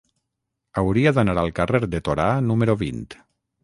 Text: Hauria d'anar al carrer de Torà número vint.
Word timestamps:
Hauria 0.83 1.13
d'anar 1.19 1.37
al 1.43 1.55
carrer 1.61 1.85
de 1.95 2.05
Torà 2.09 2.29
número 2.51 2.81
vint. 2.87 3.09